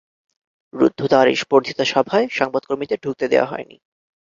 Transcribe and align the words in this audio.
রুদ্ধদ্বার 0.73 1.25
এ 1.27 1.45
বর্ধিত 1.51 1.79
সভায় 1.93 2.27
সংবাদকর্মীদের 2.31 2.99
ঢুকতে 3.03 3.25
দেওয়া 3.27 3.49
হয়নি। 3.51 3.77